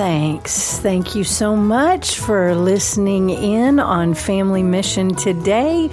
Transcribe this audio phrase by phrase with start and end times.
[0.00, 0.78] give thanks.
[0.78, 5.90] Thank you so much for listening in on Family Mission today.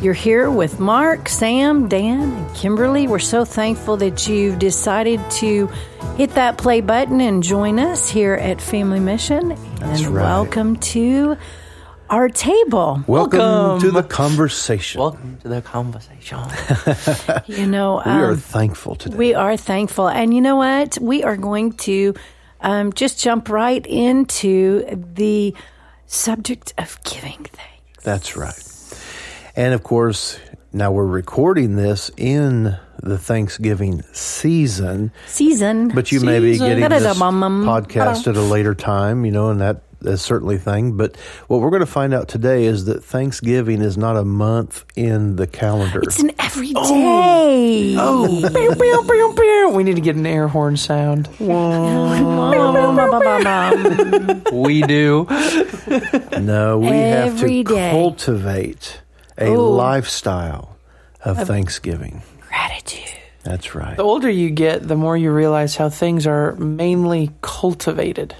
[0.00, 3.06] You're here with Mark, Sam, Dan, and Kimberly.
[3.06, 5.66] We're so thankful that you've decided to
[6.16, 9.50] hit that play button and join us here at Family Mission.
[9.76, 10.24] That's and right.
[10.24, 11.36] welcome to
[12.10, 13.04] our table.
[13.06, 13.80] Welcome, Welcome.
[13.80, 15.00] to the conversation.
[15.00, 16.38] Welcome to the conversation.
[17.46, 19.16] You know, we are um, thankful today.
[19.16, 20.08] We are thankful.
[20.08, 20.98] And you know what?
[21.00, 22.14] We are going to
[22.62, 24.84] um, just jump right into
[25.14, 25.54] the
[26.06, 28.02] subject of giving thanks.
[28.02, 28.58] That's right.
[29.54, 30.38] And of course,
[30.72, 35.88] now we're recording this in the Thanksgiving season, Season.
[35.88, 39.82] but you may be getting this podcast at a later time, you know, and that
[40.06, 40.96] is certainly thing.
[40.96, 41.16] But
[41.48, 45.36] what we're going to find out today is that Thanksgiving is not a month in
[45.36, 46.00] the calendar.
[46.02, 46.74] it's an everyday.
[46.76, 48.48] Oh, oh.
[48.54, 49.70] pew, pew, pew, pew.
[49.74, 51.28] we need to get an air horn sound.
[54.52, 55.26] we do.
[56.40, 57.90] no, we have to Every day.
[57.90, 59.00] cultivate
[59.38, 59.70] a Oh.
[59.72, 60.76] lifestyle
[61.24, 62.22] of Thanksgiving.
[62.48, 63.08] Gratitude.
[63.44, 63.96] That's right.
[63.96, 68.34] The older you get, the more you realize how things are mainly cultivated.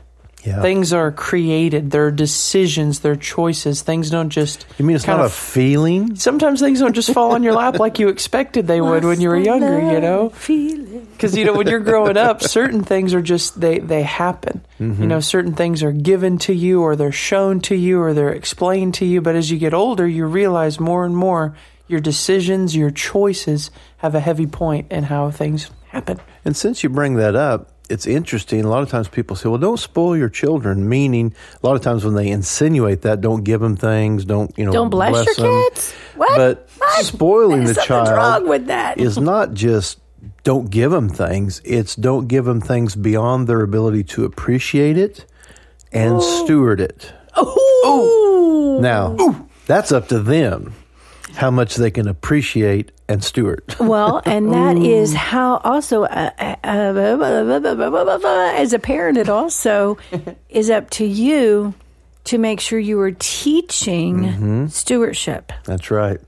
[0.44, 0.60] Yeah.
[0.60, 1.90] Things are created.
[1.92, 3.00] They're decisions.
[3.00, 3.82] They're choices.
[3.82, 4.66] Things don't just.
[4.78, 6.16] You mean it's kind not a of- feeling?
[6.16, 9.28] Sometimes things don't just fall on your lap like you expected they would when you
[9.28, 9.78] were younger.
[9.92, 10.30] You know.
[10.30, 15.02] Because you know when you're growing up certain things are just they they happen mm-hmm.
[15.02, 18.32] you know certain things are given to you or they're shown to you or they're
[18.32, 21.54] explained to you but as you get older you realize more and more
[21.86, 26.88] your decisions your choices have a heavy point in how things happen And since you
[26.88, 28.64] bring that up, it's interesting.
[28.64, 31.82] A lot of times people say, well, don't spoil your children, meaning a lot of
[31.82, 35.34] times when they insinuate that, don't give them things, don't, you know, Don't bless, your
[35.34, 35.70] them.
[35.70, 35.92] kids?
[36.16, 36.36] What?
[36.36, 37.04] But What?
[37.04, 38.98] spoiling the Something's child wrong with that.
[38.98, 39.98] is not just
[40.42, 45.26] don't give them things, it's don't give them things beyond their ability to appreciate it
[45.92, 46.44] and oh.
[46.44, 47.12] steward it.
[47.38, 48.80] Ooh.
[48.80, 50.72] Now, that's up to them
[51.34, 53.62] how much they can appreciate and steward.
[53.80, 59.98] Well, and that is how also, uh, uh, uh, as a parent, it also
[60.48, 61.74] is up to you
[62.24, 65.52] to make sure you are teaching stewardship.
[65.64, 66.20] That's right.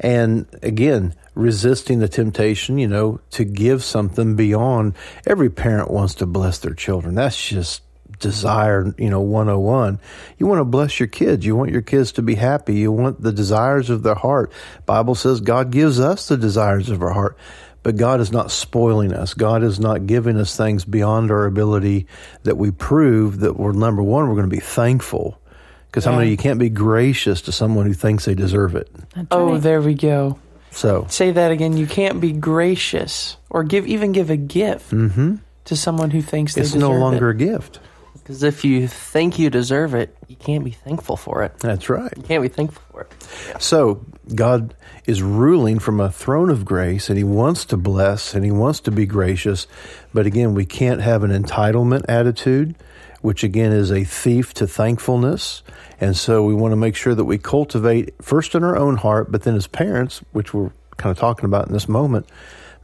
[0.00, 4.94] And again, resisting the temptation, you know, to give something beyond
[5.26, 7.14] every parent wants to bless their children.
[7.14, 7.82] That's just
[8.18, 10.00] desire, you know, 101.
[10.38, 11.44] You want to bless your kids.
[11.44, 12.74] You want your kids to be happy.
[12.76, 14.52] You want the desires of their heart.
[14.84, 17.36] Bible says God gives us the desires of our heart.
[17.82, 19.32] But God is not spoiling us.
[19.32, 22.08] God is not giving us things beyond our ability
[22.42, 25.40] that we prove that we're number one, we're going to be thankful.
[25.86, 28.90] Because how many you can't be gracious to someone who thinks they deserve it.
[29.14, 29.62] That's oh right.
[29.62, 30.38] there we go
[30.72, 35.36] So say that again you can't be gracious or give even give a gift mm-hmm.
[35.66, 37.78] to someone who thinks they it's deserve no longer a gift.
[38.22, 41.58] Because if you think you deserve it, you can't be thankful for it.
[41.58, 42.12] That's right.
[42.16, 43.62] You can't be thankful for it.
[43.62, 44.04] So
[44.34, 44.74] God
[45.06, 48.80] is ruling from a throne of grace and he wants to bless and he wants
[48.80, 49.66] to be gracious.
[50.12, 52.74] But again, we can't have an entitlement attitude,
[53.20, 55.62] which again is a thief to thankfulness.
[56.00, 59.30] And so we want to make sure that we cultivate first in our own heart,
[59.30, 62.26] but then as parents, which we're kind of talking about in this moment,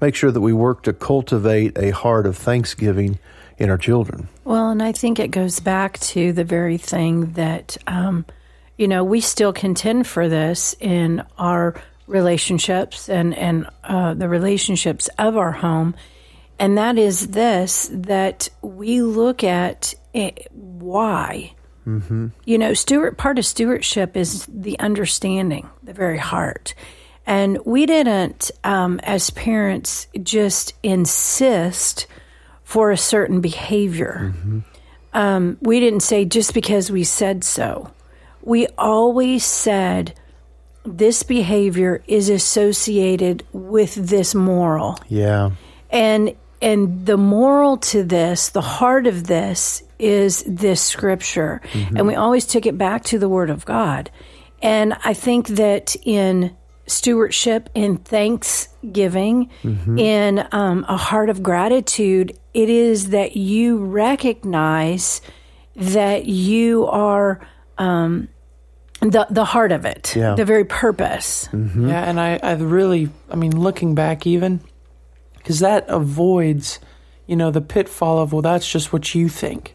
[0.01, 3.19] make sure that we work to cultivate a heart of thanksgiving
[3.63, 4.29] in our children.
[4.45, 8.27] Well, and I think it goes back to the very thing that, um,
[8.77, 15.09] you know, we still contend for this in our relationships and, and uh, the relationships
[15.17, 15.95] of our home.
[16.59, 21.55] And that is this that we look at it, why.
[21.87, 22.29] Mm-hmm.
[22.45, 26.75] You know, steward part of stewardship is the understanding, the very heart.
[27.27, 32.09] And we didn't, um, as parents, just insist
[32.73, 34.33] for a certain behavior.
[35.13, 37.93] Um, we didn't say just because we said so.
[38.41, 40.15] We always said
[40.83, 44.99] this behavior is associated with this moral.
[45.09, 45.51] Yeah.
[45.91, 51.61] And and the moral to this, the heart of this is this scripture.
[51.95, 54.11] And we always took it back to the word of God.
[54.63, 56.57] And I think that in
[56.87, 65.21] stewardship, in thanksgiving, in um, a heart of gratitude, it is that you recognize
[65.77, 67.41] that you are
[67.79, 68.29] um,
[69.01, 70.35] the the heart of it, Yeah.
[70.35, 71.49] the very purpose.
[71.53, 74.61] Yeah, and I, I really, I mean, looking back even,
[75.39, 76.79] because that avoids,
[77.27, 79.75] you know, the pitfall of, well, that's just what you think.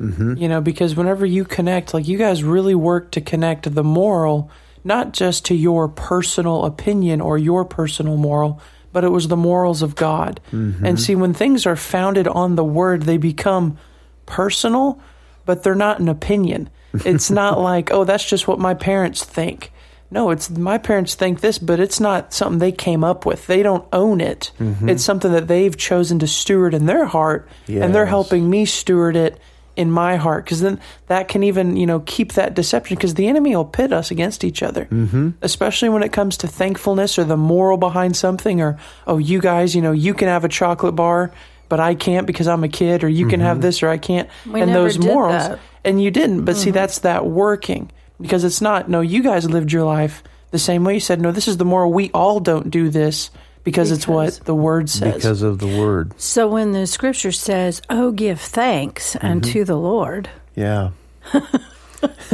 [0.00, 0.36] Mm-hmm.
[0.36, 4.48] You know, because whenever you connect, like you guys really work to connect the moral,
[4.88, 8.60] not just to your personal opinion or your personal moral,
[8.92, 10.40] but it was the morals of God.
[10.50, 10.84] Mm-hmm.
[10.84, 13.78] And see, when things are founded on the word, they become
[14.26, 15.00] personal,
[15.44, 16.70] but they're not an opinion.
[17.04, 19.72] It's not like, oh, that's just what my parents think.
[20.10, 23.46] No, it's my parents think this, but it's not something they came up with.
[23.46, 24.52] They don't own it.
[24.58, 24.88] Mm-hmm.
[24.88, 27.46] It's something that they've chosen to steward in their heart,
[27.84, 29.38] and they're helping me steward it
[29.78, 30.44] in my heart.
[30.44, 32.96] Because then that can even, you know, keep that deception.
[32.96, 35.30] Because the enemy will pit us against each other, mm-hmm.
[35.40, 38.60] especially when it comes to thankfulness or the moral behind something.
[38.60, 41.30] Or oh, you guys, you know, you can have a chocolate bar,
[41.68, 43.04] but I can't because I'm a kid.
[43.04, 44.28] Or you can have this, or I can't.
[44.44, 45.60] We and never those did morals, that.
[45.84, 46.44] and you didn't.
[46.44, 47.90] But see, that's that working
[48.20, 48.90] because it's not.
[48.90, 50.94] No, you guys lived your life the same way.
[50.94, 51.92] You said, no, this is the moral.
[51.92, 53.30] We all don't do this
[53.68, 55.14] because, it's what the word says.
[55.14, 56.12] because of the word.
[56.20, 60.90] So when the scripture says, "Oh, give thanks unto the Lord," Yeah.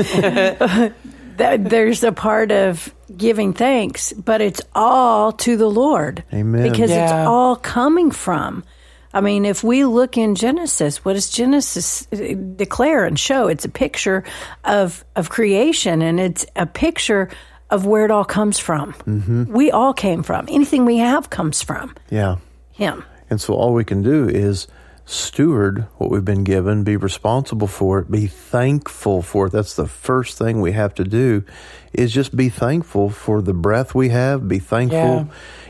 [0.07, 0.93] that
[1.37, 6.25] there's a part of giving thanks, but it's all to the Lord.
[6.33, 6.63] Amen.
[6.71, 8.65] Because it's all coming from.
[9.13, 13.47] I mean, if we look in Genesis, what does Genesis uh, declare and show?
[13.47, 14.25] It's a picture
[14.65, 17.31] of of creation, and it's a picture
[17.75, 18.93] of where it all comes from.
[18.93, 19.53] Mm-hmm.
[19.53, 20.47] We all came from.
[20.49, 22.37] Anything we have comes from Yeah.
[22.73, 23.05] Him.
[23.31, 24.67] And so all we can do is
[25.07, 29.53] steward what we've been given, be responsible for it, be thankful for it.
[29.53, 31.45] That's the first thing we have to do
[31.93, 34.99] is just be thankful for the breath we have, be thankful.
[34.99, 35.25] Yeah.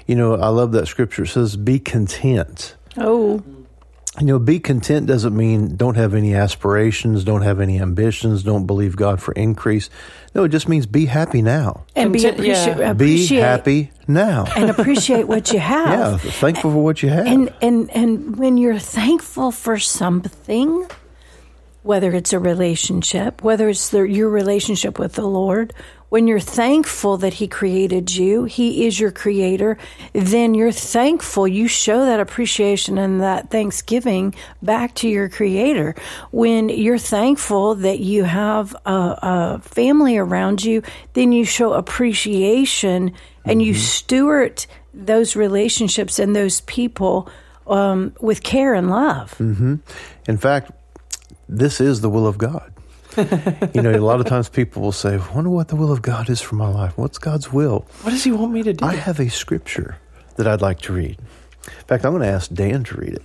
[0.06, 2.76] You know, I love that scripture it says be content.
[2.96, 3.42] Oh,
[4.20, 8.64] You know, be content doesn't mean don't have any aspirations, don't have any ambitions, don't
[8.64, 9.90] believe God for increase.
[10.36, 11.84] No, it just means be happy now.
[11.96, 12.90] and be Content- yeah.
[12.92, 12.96] appreciate,
[13.38, 14.44] Be happy now.
[14.56, 16.24] and appreciate what you have.
[16.24, 17.26] Yeah, thankful for what you have.
[17.26, 20.86] And and and when you're thankful for something,
[21.82, 25.72] whether it's a relationship, whether it's the, your relationship with the Lord,
[26.14, 29.76] when you're thankful that He created you, He is your creator,
[30.12, 31.48] then you're thankful.
[31.48, 34.32] You show that appreciation and that thanksgiving
[34.62, 35.96] back to your creator.
[36.30, 40.84] When you're thankful that you have a, a family around you,
[41.14, 43.12] then you show appreciation
[43.44, 47.28] and you steward those relationships and those people
[47.66, 49.34] um, with care and love.
[50.28, 50.70] In fact,
[51.48, 52.73] this is the will of God.
[53.74, 56.02] You know, a lot of times people will say, I wonder what the will of
[56.02, 56.96] God is for my life.
[56.96, 57.86] What's God's will?
[58.02, 58.84] what does he want me to do?
[58.84, 59.96] I have a scripture
[60.36, 61.18] that I'd like to read.
[61.66, 63.22] In fact, I'm going to ask Dan to read it.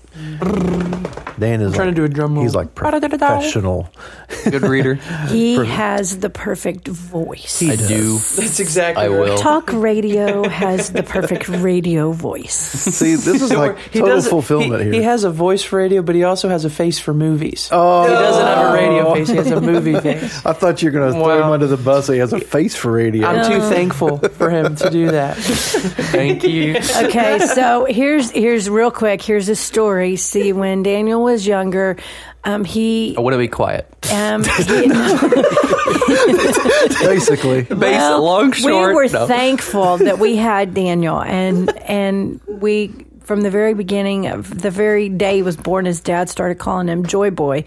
[1.39, 2.43] Dan is trying like, to do a drum roll.
[2.43, 3.89] He's like professional.
[4.43, 4.95] Good reader.
[5.29, 7.61] He has the perfect voice.
[7.61, 8.13] I do.
[8.17, 9.19] That's exactly I right.
[9.19, 9.37] will.
[9.37, 12.55] Talk radio has the perfect radio voice.
[12.55, 14.93] See, this is like He total does fulfillment he, here.
[14.93, 17.69] He has a voice for radio, but he also has a face for movies.
[17.71, 20.45] Oh, he doesn't have a radio face; he has a movie face.
[20.45, 22.07] I thought you were going to throw him under the bus.
[22.07, 23.27] He has a face for radio.
[23.27, 23.69] I'm too oh.
[23.69, 25.37] thankful for him to do that.
[25.37, 26.77] Thank you.
[27.03, 29.21] Okay, so here's here's real quick.
[29.21, 30.15] Here's a story.
[30.15, 31.97] See, when Daniel was younger,
[32.43, 33.87] um, he I want to be quiet.
[34.11, 34.89] um, he,
[37.05, 37.63] Basically.
[37.63, 38.89] Base, Well, long, short.
[38.89, 39.27] We were no.
[39.27, 45.09] thankful that we had Daniel, and and we from the very beginning of the very
[45.09, 47.63] day he was born, his dad started calling him Joy Boy,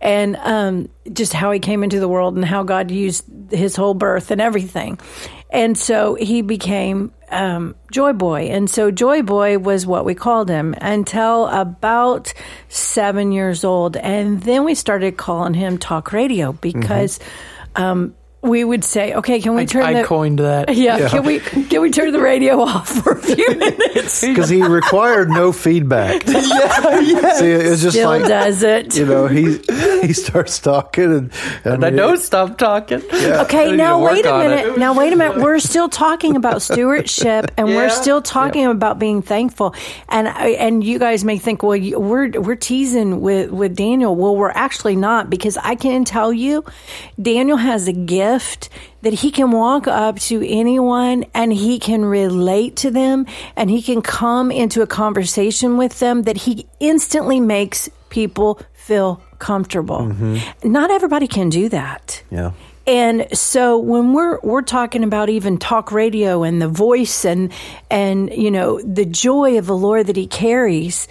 [0.00, 3.94] and um, just how he came into the world and how God used his whole
[3.94, 4.98] birth and everything,
[5.54, 10.48] and so he became um, Joy Boy, and so Joy Boy was what we called
[10.48, 12.34] him until about
[12.68, 17.18] seven years old, and then we started calling him Talk Radio because.
[17.76, 20.74] Um, we would say, "Okay, can we I, turn I the coined that.
[20.76, 24.62] yeah, can we can we turn the radio off for a few minutes?" Because he
[24.62, 26.22] required no feedback.
[26.22, 28.96] See, it's just Still like, does it.
[28.96, 29.58] you know, he
[30.02, 31.32] he starts talking and,
[31.64, 33.02] And I mean, don't stop talking.
[33.12, 34.78] I Okay, now wait a minute.
[34.78, 35.38] Now wait a minute.
[35.42, 39.74] We're still talking about stewardship, and we're still talking about being thankful.
[40.08, 44.14] And and you guys may think, well, you- we're we're teasing with with Daniel.
[44.14, 46.64] Well, we're actually not because I can tell you,
[47.20, 48.33] Daniel has a gift
[49.02, 53.26] that he can walk up to anyone and he can relate to them
[53.56, 59.22] and he can come into a conversation with them that he instantly makes people feel
[59.38, 60.00] comfortable.
[60.00, 60.70] Mm-hmm.
[60.70, 62.22] Not everybody can do that.
[62.30, 62.52] Yeah.
[62.86, 67.50] And so when we're we're talking about even talk radio and the voice and
[67.90, 71.08] and you know the joy of the Lord that he carries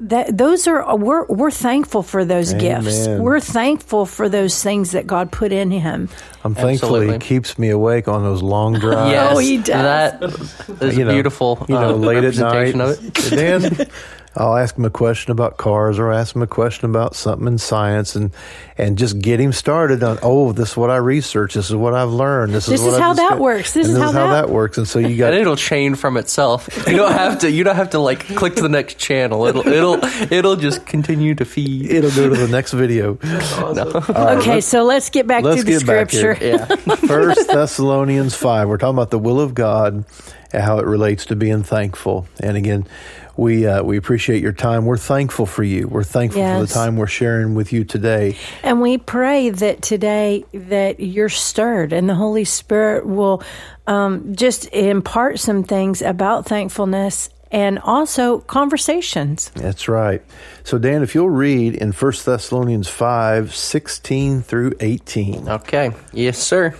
[0.00, 3.08] that those are we're we're thankful for those gifts.
[3.08, 6.08] We're thankful for those things that God put in him.
[6.44, 9.10] I'm thankful he keeps me awake on those long drives.
[9.10, 9.66] Yes, Oh, he does.
[9.66, 11.64] That is You know, beautiful.
[11.68, 12.74] You know, uh, late at night.
[12.80, 13.30] of it.
[13.30, 13.86] Dan,
[14.36, 17.58] I'll ask him a question about cars or ask him a question about something in
[17.58, 18.30] science and
[18.76, 21.94] and just get him started on oh this is what I researched this is what
[21.94, 23.72] I've learned this, This is what is I've how that discovered." works.
[23.72, 26.16] This And is how that- that works and so you got and it'll chain from
[26.16, 26.68] itself.
[26.86, 27.50] You don't have to.
[27.50, 29.46] You don't have to like click to the next channel.
[29.46, 31.90] It'll it'll it'll just continue to feed.
[31.90, 33.18] it'll go to the next video.
[34.10, 36.34] okay, so let's get back let's to the get scripture.
[36.34, 36.58] here.
[36.60, 36.64] Yeah.
[37.06, 38.68] First Thessalonians five.
[38.68, 40.04] We're talking about the will of God
[40.52, 42.26] and how it relates to being thankful.
[42.40, 42.86] And again,
[43.38, 44.84] we uh, we appreciate your time.
[44.84, 45.86] We're thankful for you.
[45.86, 48.36] We're thankful for the time we're sharing with you today.
[48.64, 53.44] And we pray that today that you're stirred and the Holy Spirit will
[53.86, 59.50] um, just impart some things about thankfulness and also conversations.
[59.50, 60.20] That's right.
[60.64, 65.48] So Dan, if you'll read in First Thessalonians five sixteen through eighteen.
[65.48, 65.92] Okay.
[66.12, 66.74] Yes, sir.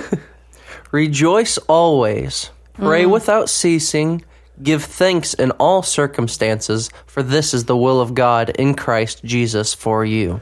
[0.92, 2.50] Rejoice always.
[2.72, 4.24] Pray without ceasing.
[4.62, 9.74] Give thanks in all circumstances, for this is the will of God in Christ Jesus
[9.74, 10.40] for you.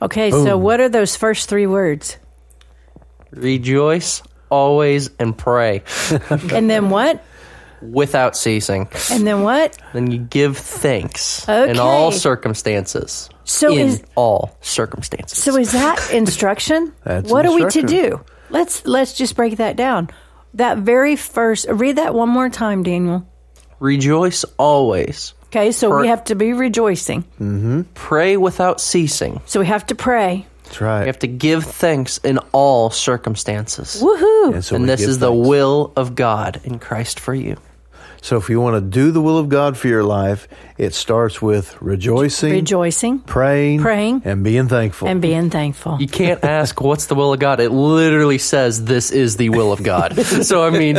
[0.00, 2.16] Okay, so what are those first three words?
[3.30, 5.82] Rejoice always and pray
[6.30, 7.22] And then what?
[7.82, 8.88] without ceasing.
[9.10, 9.76] And then what?
[9.92, 13.28] Then you give thanks in all circumstances.
[13.44, 15.38] So in is- all circumstances.
[15.38, 16.92] So is that instruction?
[17.04, 18.24] That's what are we to do?
[18.50, 20.10] Let's let's just break that down.
[20.54, 23.26] That very first read that one more time, Daniel.
[23.80, 25.34] Rejoice always.
[25.46, 27.22] Okay, so we have to be rejoicing.
[27.40, 27.82] Mm-hmm.
[27.94, 29.40] Pray without ceasing.
[29.46, 30.46] So we have to pray.
[30.64, 31.00] That's right.
[31.00, 34.02] You have to give thanks in all circumstances.
[34.02, 34.54] Woohoo!
[34.54, 37.56] And so and this give is the will of God in Christ for you.
[38.26, 41.40] So if you want to do the will of God for your life, it starts
[41.40, 44.22] with rejoicing, Rejoicing praying, Praying.
[44.24, 45.06] and being thankful.
[45.06, 45.98] and being thankful.
[46.00, 47.60] You can't ask what's the will of God.
[47.60, 50.16] It literally says this is the will of God.
[50.42, 50.96] so I mean,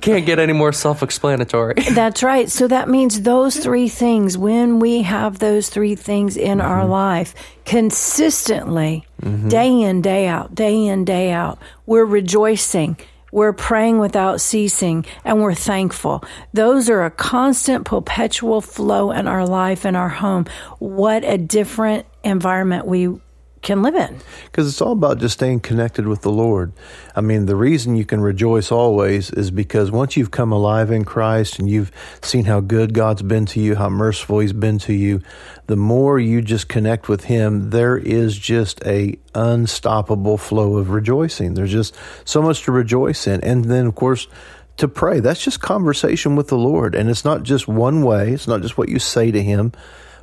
[0.00, 1.74] can't get any more self-explanatory.
[1.92, 2.50] That's right.
[2.50, 6.90] So that means those three things, when we have those three things in our mm-hmm.
[6.90, 7.34] life
[7.66, 9.50] consistently, mm-hmm.
[9.50, 12.96] day in, day out, day in, day out, we're rejoicing.
[13.32, 16.24] We're praying without ceasing and we're thankful.
[16.52, 20.46] Those are a constant, perpetual flow in our life, in our home.
[20.78, 23.20] What a different environment we
[23.66, 24.20] can live in.
[24.44, 26.72] Because it's all about just staying connected with the Lord.
[27.16, 31.04] I mean, the reason you can rejoice always is because once you've come alive in
[31.04, 31.90] Christ and you've
[32.22, 35.20] seen how good God's been to you, how merciful He's been to you,
[35.66, 41.54] the more you just connect with Him, there is just a unstoppable flow of rejoicing.
[41.54, 41.94] There's just
[42.24, 43.42] so much to rejoice in.
[43.42, 44.28] And then, of course,
[44.76, 45.18] to pray.
[45.18, 46.94] That's just conversation with the Lord.
[46.94, 49.72] And it's not just one way, it's not just what you say to Him.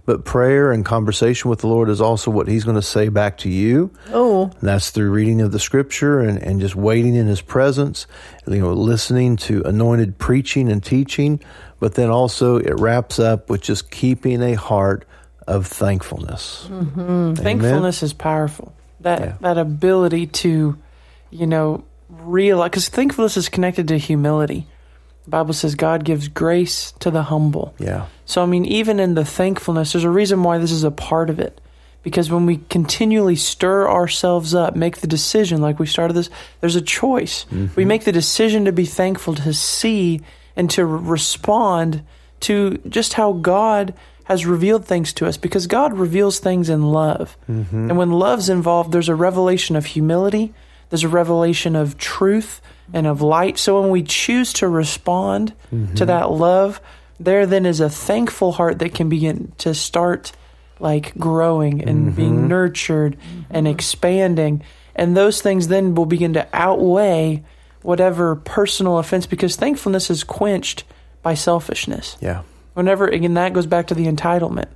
[0.06, 3.38] But prayer and conversation with the Lord is also what He's going to say back
[3.40, 3.90] to you.
[4.12, 8.06] Oh, And that's through reading of the scripture and, and just waiting in his presence,
[8.46, 11.40] you know, listening to anointed preaching and teaching.
[11.80, 15.06] But then also it wraps up with just keeping a heart
[15.48, 16.68] of thankfulness.
[16.70, 17.36] Mm-hmm.
[17.36, 18.74] Thankfulness is powerful.
[19.02, 19.36] That Yeah.
[19.42, 20.78] that ability to,
[21.32, 24.68] you know, realize because thankfulness is connected to humility.
[25.26, 27.74] The Bible says God gives grace to the humble.
[27.80, 28.08] Yeah.
[28.26, 31.30] So I mean, even in the thankfulness, there's a reason why this is a part
[31.30, 31.60] of it.
[32.04, 36.76] Because when we continually stir ourselves up, make the decision, like we started this, there's
[36.76, 37.46] a choice.
[37.46, 37.76] Mm-hmm.
[37.76, 40.22] We make the decision to be thankful, to see
[40.58, 42.04] and to respond
[42.42, 43.94] to just how God
[44.26, 45.38] has revealed things to us.
[45.38, 47.38] Because God reveals things in love.
[47.50, 47.90] Mm-hmm.
[47.90, 50.54] And when love's involved, there's a revelation of humility,
[50.90, 52.62] there's a revelation of truth
[52.94, 53.58] and of light.
[53.58, 56.06] So when we choose to respond to mm-hmm.
[56.06, 56.80] that love,
[57.20, 60.32] there then is a thankful heart that can begin to start
[60.80, 62.16] like growing and mm-hmm.
[62.16, 63.18] being nurtured
[63.50, 63.74] and mm-hmm.
[63.74, 64.64] expanding.
[64.96, 67.44] And those things then will begin to outweigh
[67.82, 70.84] whatever personal offense because thankfulness is quenched
[71.22, 72.18] by selfishness.
[72.22, 72.44] Yeah.
[72.74, 74.68] Whenever again that goes back to the entitlement.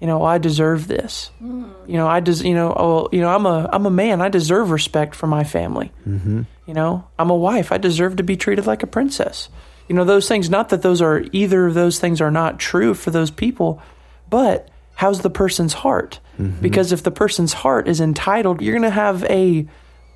[0.00, 1.30] You know, I deserve this.
[1.40, 1.70] Mm.
[1.86, 4.20] You know, I des- you know, oh, you know, I'm a I'm a man.
[4.20, 5.92] I deserve respect for my family.
[6.08, 6.42] Mm-hmm.
[6.72, 7.70] You know, I'm a wife.
[7.70, 9.50] I deserve to be treated like a princess.
[9.88, 10.48] You know, those things.
[10.48, 13.82] Not that those are either of those things are not true for those people,
[14.30, 16.18] but how's the person's heart?
[16.38, 16.62] Mm-hmm.
[16.62, 19.66] Because if the person's heart is entitled, you're going to have a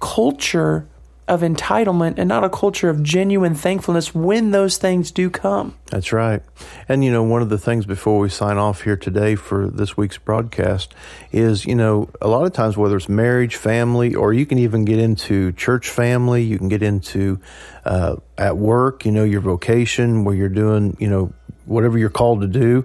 [0.00, 0.88] culture
[1.28, 5.74] of entitlement and not a culture of genuine thankfulness when those things do come.
[5.86, 6.40] That's right.
[6.88, 9.96] And, you know, one of the things before we sign off here today for this
[9.96, 10.94] week's broadcast
[11.32, 14.84] is, you know, a lot of times, whether it's marriage, family, or you can even
[14.84, 17.40] get into church family, you can get into
[17.84, 21.32] uh, at work, you know, your vocation where you're doing, you know,
[21.64, 22.84] whatever you're called to do.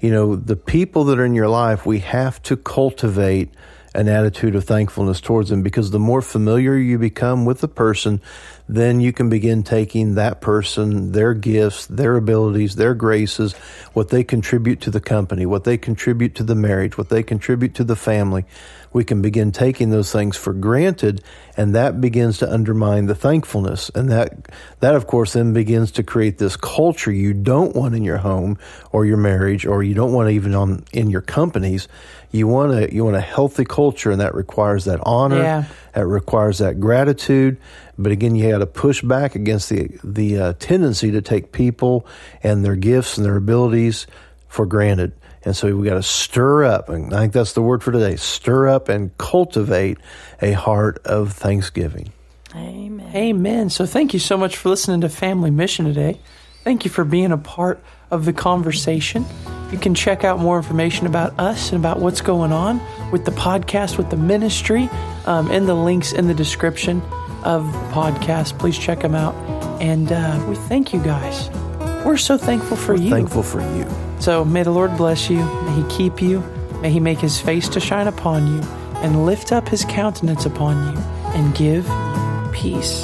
[0.00, 3.50] You know, the people that are in your life, we have to cultivate
[3.94, 8.20] an attitude of thankfulness towards them because the more familiar you become with the person,
[8.74, 13.52] then you can begin taking that person, their gifts, their abilities, their graces,
[13.94, 17.74] what they contribute to the company, what they contribute to the marriage, what they contribute
[17.74, 18.44] to the family.
[18.92, 21.22] We can begin taking those things for granted,
[21.56, 23.88] and that begins to undermine the thankfulness.
[23.94, 24.48] And that,
[24.80, 28.58] that of course, then begins to create this culture you don't want in your home
[28.92, 31.88] or your marriage, or you don't want even on in your companies.
[32.32, 35.38] You want a you want a healthy culture, and that requires that honor.
[35.38, 35.64] Yeah.
[35.94, 37.58] That requires that gratitude.
[38.02, 42.06] But again, you got to push back against the the uh, tendency to take people
[42.42, 44.06] and their gifts and their abilities
[44.48, 45.12] for granted.
[45.42, 48.16] And so we got to stir up, and I think that's the word for today:
[48.16, 49.98] stir up and cultivate
[50.40, 52.12] a heart of thanksgiving.
[52.54, 53.14] Amen.
[53.14, 53.70] Amen.
[53.70, 56.18] So thank you so much for listening to Family Mission today.
[56.64, 59.24] Thank you for being a part of the conversation.
[59.70, 62.80] You can check out more information about us and about what's going on
[63.12, 64.90] with the podcast, with the ministry,
[65.26, 67.00] um, and the links in the description
[67.44, 68.58] of the podcast.
[68.58, 69.34] Please check them out.
[69.80, 71.50] And uh, we thank you guys.
[72.04, 73.10] We're so thankful for you.
[73.10, 73.86] Thankful for you.
[74.20, 75.38] So may the Lord bless you.
[75.38, 76.40] May He keep you.
[76.80, 78.60] May He make His face to shine upon you
[79.02, 81.02] and lift up His countenance upon you
[81.34, 83.02] and give you peace.